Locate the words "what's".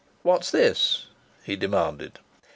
0.23-0.49